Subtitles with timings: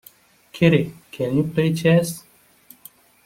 [0.51, 2.23] Kitty, can you play chess?